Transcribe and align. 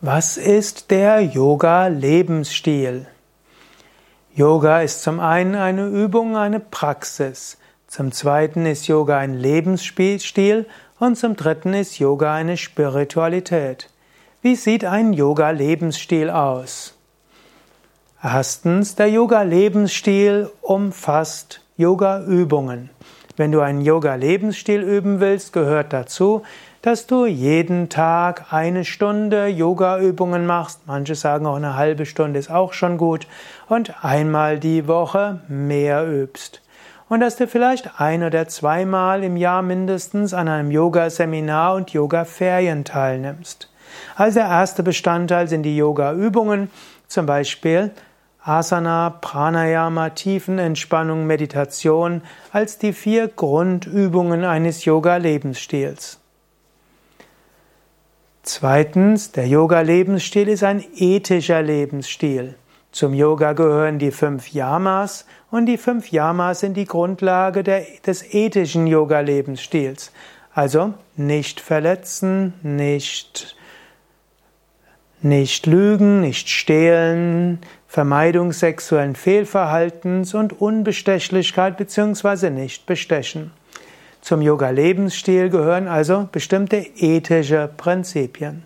Was 0.00 0.36
ist 0.36 0.90
der 0.90 1.20
Yoga-Lebensstil? 1.20 3.06
Yoga 4.34 4.80
ist 4.82 5.02
zum 5.02 5.20
einen 5.20 5.54
eine 5.54 5.86
Übung, 5.86 6.36
eine 6.36 6.60
Praxis. 6.60 7.56
Zum 7.86 8.12
zweiten 8.12 8.66
ist 8.66 8.86
Yoga 8.88 9.18
ein 9.18 9.34
Lebensstil 9.34 10.66
und 10.98 11.16
zum 11.16 11.36
dritten 11.36 11.72
ist 11.72 11.98
Yoga 11.98 12.34
eine 12.34 12.56
Spiritualität. 12.56 13.88
Wie 14.42 14.56
sieht 14.56 14.84
ein 14.84 15.12
Yoga-Lebensstil 15.12 16.28
aus? 16.28 16.94
Erstens, 18.22 18.96
der 18.96 19.08
Yoga-Lebensstil 19.08 20.50
umfasst 20.60 21.60
Yoga-Übungen. 21.76 22.90
Wenn 23.36 23.52
du 23.52 23.60
einen 23.60 23.80
Yoga-Lebensstil 23.80 24.82
üben 24.82 25.20
willst, 25.20 25.52
gehört 25.52 25.92
dazu, 25.92 26.42
dass 26.84 27.06
du 27.06 27.24
jeden 27.24 27.88
Tag 27.88 28.52
eine 28.52 28.84
Stunde 28.84 29.46
Yoga-Übungen 29.46 30.44
machst. 30.44 30.80
Manche 30.84 31.14
sagen 31.14 31.46
auch 31.46 31.56
eine 31.56 31.76
halbe 31.76 32.04
Stunde 32.04 32.38
ist 32.38 32.50
auch 32.50 32.74
schon 32.74 32.98
gut. 32.98 33.26
Und 33.70 34.04
einmal 34.04 34.58
die 34.58 34.86
Woche 34.86 35.40
mehr 35.48 36.06
übst. 36.06 36.60
Und 37.08 37.20
dass 37.20 37.36
du 37.36 37.48
vielleicht 37.48 37.98
ein 38.02 38.22
oder 38.22 38.48
zweimal 38.48 39.24
im 39.24 39.38
Jahr 39.38 39.62
mindestens 39.62 40.34
an 40.34 40.46
einem 40.46 40.70
Yoga-Seminar 40.70 41.74
und 41.74 41.90
Yoga-Ferien 41.94 42.84
teilnimmst. 42.84 43.70
Also 44.14 44.40
der 44.40 44.48
erste 44.50 44.82
Bestandteil 44.82 45.48
sind 45.48 45.62
die 45.62 45.78
Yoga-Übungen, 45.78 46.70
zum 47.08 47.24
Beispiel 47.24 47.92
Asana, 48.42 49.08
Pranayama, 49.22 50.10
Tiefenentspannung, 50.10 51.26
Meditation 51.26 52.20
als 52.52 52.76
die 52.76 52.92
vier 52.92 53.28
Grundübungen 53.28 54.44
eines 54.44 54.84
Yoga-Lebensstils. 54.84 56.20
Zweitens, 58.46 59.32
der 59.32 59.48
Yoga-Lebensstil 59.48 60.48
ist 60.48 60.64
ein 60.64 60.84
ethischer 60.96 61.62
Lebensstil. 61.62 62.56
Zum 62.92 63.14
Yoga 63.14 63.54
gehören 63.54 63.98
die 63.98 64.10
fünf 64.10 64.52
Yamas 64.52 65.24
und 65.50 65.64
die 65.64 65.78
fünf 65.78 66.12
Yamas 66.12 66.60
sind 66.60 66.76
die 66.76 66.84
Grundlage 66.84 67.62
der, 67.62 67.86
des 68.06 68.34
ethischen 68.34 68.86
Yoga-Lebensstils. 68.86 70.12
Also 70.52 70.92
nicht 71.16 71.58
verletzen, 71.58 72.52
nicht, 72.62 73.56
nicht 75.22 75.64
lügen, 75.64 76.20
nicht 76.20 76.50
stehlen, 76.50 77.60
Vermeidung 77.88 78.52
sexuellen 78.52 79.16
Fehlverhaltens 79.16 80.34
und 80.34 80.60
Unbestechlichkeit 80.60 81.78
bzw. 81.78 82.50
nicht 82.50 82.84
bestechen. 82.84 83.52
Zum 84.24 84.40
Yoga-Lebensstil 84.40 85.50
gehören 85.50 85.86
also 85.86 86.30
bestimmte 86.32 86.78
ethische 86.78 87.68
Prinzipien. 87.76 88.62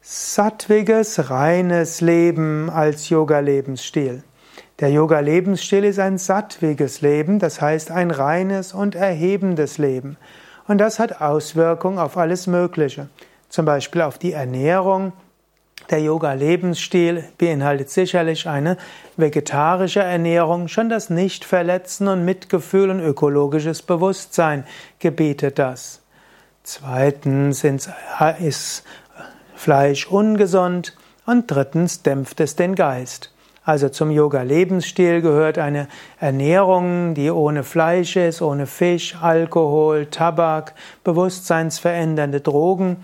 Sattwiges, 0.00 1.30
reines 1.30 2.00
Leben 2.00 2.70
als 2.70 3.08
Yoga-Lebensstil. 3.08 4.22
Der 4.78 4.90
Yoga-Lebensstil 4.92 5.82
ist 5.82 5.98
ein 5.98 6.16
sattwiges 6.16 7.00
Leben, 7.00 7.40
das 7.40 7.60
heißt 7.60 7.90
ein 7.90 8.12
reines 8.12 8.72
und 8.72 8.94
erhebendes 8.94 9.78
Leben. 9.78 10.16
Und 10.68 10.78
das 10.78 11.00
hat 11.00 11.20
Auswirkungen 11.20 11.98
auf 11.98 12.16
alles 12.16 12.46
Mögliche. 12.46 13.08
Zum 13.48 13.66
Beispiel 13.66 14.02
auf 14.02 14.16
die 14.16 14.32
Ernährung, 14.32 15.12
der 15.92 16.00
Yoga-Lebensstil 16.00 17.24
beinhaltet 17.38 17.90
sicherlich 17.90 18.48
eine 18.48 18.78
vegetarische 19.16 20.00
Ernährung, 20.00 20.68
schon 20.68 20.88
das 20.88 21.10
Nichtverletzen 21.10 22.08
und 22.08 22.24
Mitgefühl 22.24 22.90
und 22.90 23.00
ökologisches 23.00 23.82
Bewusstsein 23.82 24.64
gebietet 24.98 25.58
das. 25.58 26.00
Zweitens 26.64 27.64
ist 28.40 28.84
Fleisch 29.54 30.06
ungesund 30.08 30.96
und 31.26 31.48
drittens 31.48 32.02
dämpft 32.02 32.40
es 32.40 32.56
den 32.56 32.74
Geist. 32.74 33.32
Also 33.64 33.88
zum 33.90 34.10
Yoga-Lebensstil 34.10 35.20
gehört 35.20 35.56
eine 35.58 35.86
Ernährung, 36.18 37.14
die 37.14 37.30
ohne 37.30 37.62
Fleisch 37.62 38.16
ist, 38.16 38.42
ohne 38.42 38.66
Fisch, 38.66 39.16
Alkohol, 39.20 40.06
Tabak, 40.06 40.74
bewusstseinsverändernde 41.04 42.40
Drogen 42.40 42.96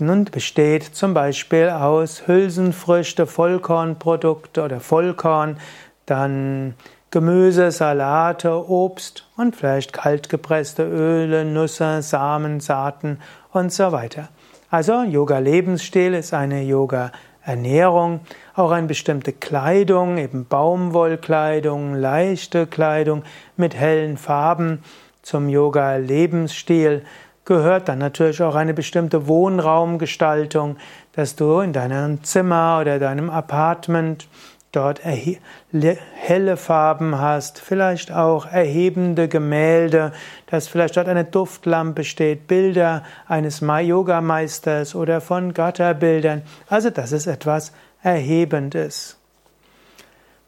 und 0.00 0.30
besteht 0.30 0.84
zum 0.84 1.12
Beispiel 1.12 1.70
aus 1.70 2.28
Hülsenfrüchte, 2.28 3.26
Vollkornprodukte 3.26 4.62
oder 4.62 4.80
Vollkorn, 4.80 5.58
dann 6.06 6.74
Gemüse, 7.10 7.70
Salate, 7.70 8.68
Obst 8.68 9.26
und 9.36 9.56
vielleicht 9.56 9.92
kaltgepresste 9.92 10.84
Öle, 10.84 11.44
Nüsse, 11.44 12.02
Samen, 12.02 12.60
Saaten 12.60 13.18
und 13.52 13.72
so 13.72 13.92
weiter. 13.92 14.28
Also 14.70 15.02
Yoga-Lebensstil 15.02 16.14
ist 16.14 16.34
eine 16.34 16.62
Yoga-Ernährung, 16.62 18.20
auch 18.54 18.70
eine 18.70 18.86
bestimmte 18.86 19.32
Kleidung, 19.32 20.18
eben 20.18 20.46
Baumwollkleidung, 20.46 21.94
leichte 21.94 22.66
Kleidung 22.66 23.22
mit 23.56 23.74
hellen 23.74 24.18
Farben 24.18 24.84
zum 25.22 25.48
Yoga-Lebensstil 25.48 27.02
gehört 27.48 27.88
dann 27.88 27.98
natürlich 27.98 28.42
auch 28.42 28.54
eine 28.54 28.74
bestimmte 28.74 29.26
Wohnraumgestaltung, 29.26 30.76
dass 31.12 31.34
du 31.34 31.60
in 31.60 31.72
deinem 31.72 32.22
Zimmer 32.22 32.78
oder 32.80 32.98
deinem 32.98 33.30
Apartment 33.30 34.28
dort 34.70 35.00
helle 35.02 36.56
Farben 36.58 37.18
hast, 37.18 37.58
vielleicht 37.58 38.12
auch 38.12 38.44
erhebende 38.44 39.28
Gemälde, 39.28 40.12
dass 40.46 40.68
vielleicht 40.68 40.98
dort 40.98 41.08
eine 41.08 41.24
Duftlampe 41.24 42.04
steht, 42.04 42.46
Bilder 42.48 43.02
eines 43.26 43.60
Yoga-Meisters 43.60 44.94
oder 44.94 45.22
von 45.22 45.54
Götterbildern. 45.54 46.42
Also, 46.68 46.90
dass 46.90 47.12
es 47.12 47.26
etwas 47.26 47.72
Erhebendes. 48.02 49.17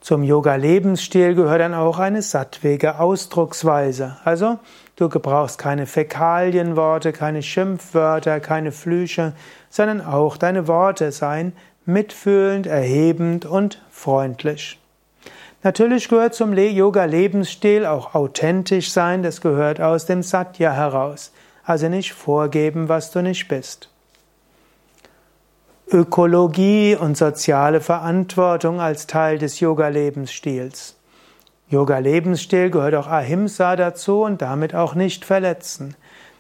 Zum 0.00 0.22
Yoga-Lebensstil 0.22 1.34
gehört 1.34 1.60
dann 1.60 1.74
auch 1.74 1.98
eine 1.98 2.22
sattwege 2.22 2.98
Ausdrucksweise. 2.98 4.16
Also, 4.24 4.58
du 4.96 5.10
gebrauchst 5.10 5.58
keine 5.58 5.86
Fäkalienworte, 5.86 7.12
keine 7.12 7.42
Schimpfwörter, 7.42 8.40
keine 8.40 8.72
Flüche, 8.72 9.34
sondern 9.68 10.00
auch 10.00 10.38
deine 10.38 10.66
Worte 10.66 11.12
seien 11.12 11.52
mitfühlend, 11.84 12.66
erhebend 12.66 13.44
und 13.44 13.82
freundlich. 13.90 14.78
Natürlich 15.62 16.08
gehört 16.08 16.34
zum 16.34 16.54
Yoga-Lebensstil 16.54 17.84
auch 17.84 18.14
authentisch 18.14 18.90
sein, 18.92 19.22
das 19.22 19.42
gehört 19.42 19.82
aus 19.82 20.06
dem 20.06 20.22
Satya 20.22 20.72
heraus. 20.72 21.32
Also 21.62 21.90
nicht 21.90 22.14
vorgeben, 22.14 22.88
was 22.88 23.10
du 23.10 23.22
nicht 23.22 23.48
bist. 23.48 23.90
Ökologie 25.92 26.94
und 26.94 27.16
soziale 27.16 27.80
Verantwortung 27.80 28.80
als 28.80 29.08
Teil 29.08 29.38
des 29.38 29.58
Yoga-Lebensstils. 29.58 30.94
Yoga-Lebensstil 31.68 32.70
gehört 32.70 32.94
auch 32.94 33.08
Ahimsa 33.08 33.74
dazu 33.74 34.22
und 34.22 34.40
damit 34.40 34.72
auch 34.72 34.94
nicht 34.94 35.24
verletzen. 35.24 35.96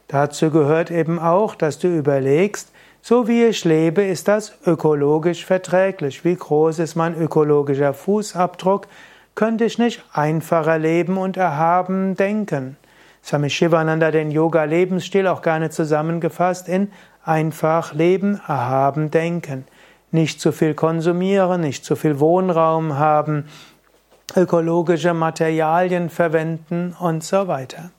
Dazu 0.06 0.52
gehört 0.52 0.92
eben 0.92 1.18
auch, 1.18 1.56
dass 1.56 1.80
du 1.80 1.88
überlegst, 1.88 2.70
so 3.02 3.26
wie 3.26 3.42
ich 3.42 3.64
lebe, 3.64 4.02
ist 4.02 4.28
das 4.28 4.52
ökologisch 4.66 5.44
verträglich. 5.44 6.24
Wie 6.24 6.36
groß 6.36 6.78
ist 6.78 6.94
mein 6.94 7.20
ökologischer 7.20 7.92
Fußabdruck? 7.92 8.86
Könnte 9.34 9.64
ich 9.64 9.78
nicht 9.78 10.04
einfacher 10.12 10.78
leben 10.78 11.16
und 11.16 11.36
erhaben 11.36 12.14
denken? 12.14 12.76
Swami 13.22 13.50
Shivananda 13.50 14.10
den 14.10 14.30
Yoga-Lebensstil 14.30 15.26
auch 15.26 15.42
gerne 15.42 15.70
zusammengefasst 15.70 16.68
in 16.68 16.90
einfach 17.24 17.92
leben, 17.92 18.40
erhaben 18.46 19.10
denken. 19.10 19.64
Nicht 20.10 20.40
zu 20.40 20.52
viel 20.52 20.74
konsumieren, 20.74 21.60
nicht 21.60 21.84
zu 21.84 21.96
viel 21.96 22.18
Wohnraum 22.18 22.98
haben, 22.98 23.44
ökologische 24.36 25.14
Materialien 25.14 26.10
verwenden 26.10 26.96
und 26.98 27.22
so 27.22 27.46
weiter. 27.46 27.90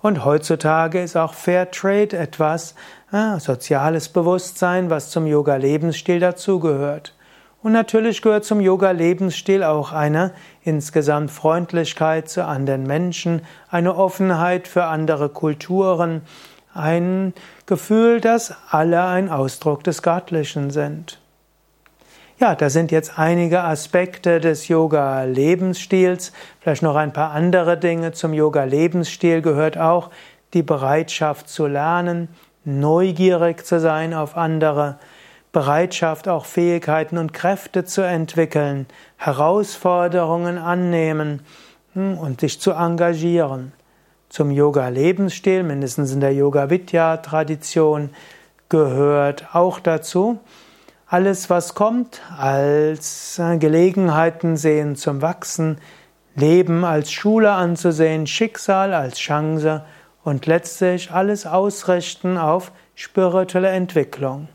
Und 0.00 0.24
heutzutage 0.24 1.02
ist 1.02 1.16
auch 1.16 1.34
Fair 1.34 1.70
Trade 1.70 2.16
etwas, 2.16 2.74
äh, 3.12 3.38
soziales 3.40 4.08
Bewusstsein, 4.08 4.90
was 4.90 5.10
zum 5.10 5.26
Yoga-Lebensstil 5.26 6.20
dazugehört. 6.20 7.12
Und 7.66 7.72
natürlich 7.72 8.22
gehört 8.22 8.44
zum 8.44 8.60
Yoga-Lebensstil 8.60 9.64
auch 9.64 9.90
eine 9.90 10.30
insgesamt 10.62 11.32
Freundlichkeit 11.32 12.28
zu 12.28 12.44
anderen 12.44 12.84
Menschen, 12.84 13.42
eine 13.68 13.96
Offenheit 13.96 14.68
für 14.68 14.84
andere 14.84 15.30
Kulturen, 15.30 16.22
ein 16.74 17.34
Gefühl, 17.66 18.20
dass 18.20 18.54
alle 18.70 19.02
ein 19.06 19.28
Ausdruck 19.28 19.82
des 19.82 20.02
Göttlichen 20.02 20.70
sind. 20.70 21.18
Ja, 22.38 22.54
da 22.54 22.70
sind 22.70 22.92
jetzt 22.92 23.18
einige 23.18 23.64
Aspekte 23.64 24.38
des 24.38 24.68
Yoga-Lebensstils, 24.68 26.30
vielleicht 26.60 26.84
noch 26.84 26.94
ein 26.94 27.12
paar 27.12 27.32
andere 27.32 27.76
Dinge. 27.76 28.12
Zum 28.12 28.32
Yoga-Lebensstil 28.32 29.42
gehört 29.42 29.76
auch 29.76 30.10
die 30.54 30.62
Bereitschaft 30.62 31.48
zu 31.48 31.66
lernen, 31.66 32.28
neugierig 32.64 33.66
zu 33.66 33.80
sein 33.80 34.14
auf 34.14 34.36
andere, 34.36 35.00
Bereitschaft, 35.56 36.28
auch 36.28 36.44
Fähigkeiten 36.44 37.16
und 37.16 37.32
Kräfte 37.32 37.86
zu 37.86 38.02
entwickeln, 38.02 38.84
Herausforderungen 39.16 40.58
annehmen 40.58 41.40
hm, 41.94 42.18
und 42.18 42.42
sich 42.42 42.60
zu 42.60 42.72
engagieren. 42.72 43.72
Zum 44.28 44.50
Yoga-Lebensstil, 44.50 45.62
mindestens 45.62 46.12
in 46.12 46.20
der 46.20 46.34
Yoga-Vidya-Tradition, 46.34 48.10
gehört 48.68 49.54
auch 49.54 49.80
dazu. 49.80 50.40
Alles, 51.06 51.48
was 51.48 51.74
kommt, 51.74 52.20
als 52.36 53.40
Gelegenheiten 53.58 54.58
sehen 54.58 54.94
zum 54.94 55.22
Wachsen, 55.22 55.78
Leben 56.34 56.84
als 56.84 57.10
Schule 57.10 57.52
anzusehen, 57.52 58.26
Schicksal 58.26 58.92
als 58.92 59.16
Chance 59.16 59.86
und 60.22 60.44
letztlich 60.44 61.12
alles 61.12 61.46
ausrichten 61.46 62.36
auf 62.36 62.72
spirituelle 62.94 63.70
Entwicklung. 63.70 64.48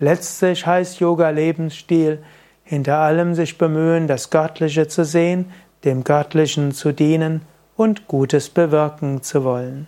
Letztlich 0.00 0.66
heißt 0.66 1.00
Yoga 1.00 1.30
Lebensstil, 1.30 2.22
hinter 2.64 2.98
allem 2.98 3.34
sich 3.34 3.58
bemühen, 3.58 4.06
das 4.06 4.30
Göttliche 4.30 4.88
zu 4.88 5.04
sehen, 5.04 5.52
dem 5.84 6.02
Göttlichen 6.02 6.72
zu 6.72 6.92
dienen 6.92 7.42
und 7.76 8.08
Gutes 8.08 8.48
bewirken 8.48 9.22
zu 9.22 9.44
wollen. 9.44 9.86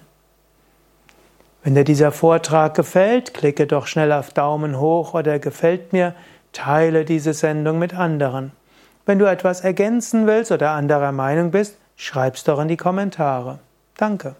Wenn 1.63 1.75
dir 1.75 1.85
dieser 1.85 2.13
Vortrag 2.13 2.75
gefällt, 2.75 3.35
klicke 3.35 3.67
doch 3.67 3.87
schnell 3.89 4.13
auf 4.13 4.31
Daumen 4.31 4.79
hoch 4.79 5.15
oder 5.15 5.39
gefällt 5.41 5.93
mir, 5.93 6.15
teile 6.53 7.05
diese 7.05 7.33
Sendung 7.33 7.79
mit 7.79 7.93
anderen. 7.95 8.53
Wenn 9.05 9.19
du 9.19 9.25
etwas 9.25 9.63
ergänzen 9.63 10.27
willst 10.27 10.53
oder 10.53 10.71
anderer 10.71 11.13
Meinung 11.13 11.51
bist, 11.51 11.77
schreib's 11.97 12.45
doch 12.45 12.61
in 12.61 12.69
die 12.69 12.77
Kommentare. 12.77 13.59
Danke. 13.97 14.37